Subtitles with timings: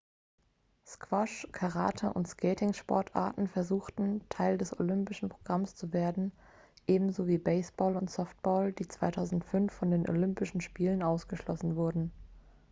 [0.83, 6.31] squash karate und skating-sportarten versuchten teil des olympischen programms zu werden
[6.87, 12.11] ebenso wie baseball und softball die 2005 von den olympischen spielen ausgeschlossen wurden